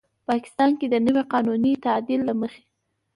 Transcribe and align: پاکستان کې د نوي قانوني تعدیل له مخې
پاکستان 0.29 0.71
کې 0.79 0.87
د 0.89 0.95
نوي 1.05 1.23
قانوني 1.33 1.73
تعدیل 1.85 2.21
له 2.29 2.33
مخې 2.41 2.63